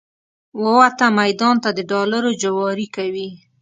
[0.63, 3.29] ووته میدان ته د ډالرو جواري کوي